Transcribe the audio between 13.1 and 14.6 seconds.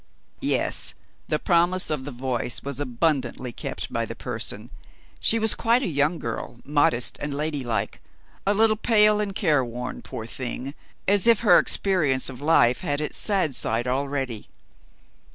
sad side already.